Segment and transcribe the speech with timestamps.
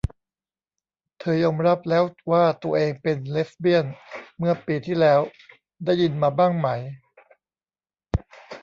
[1.19, 3.85] เธอยอมรับแล้วว่าตัวเองเป็นเลสเบียน
[4.37, 5.19] เมื่อปีที่แล้ว
[5.85, 6.67] ได้ยินมาบ้างไหม?